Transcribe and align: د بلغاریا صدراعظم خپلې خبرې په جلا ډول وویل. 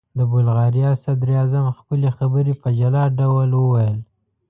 د 0.17 0.19
بلغاریا 0.31 0.89
صدراعظم 1.03 1.65
خپلې 1.79 2.09
خبرې 2.17 2.53
په 2.61 2.69
جلا 2.79 3.03
ډول 3.19 3.49
وویل. 3.55 3.97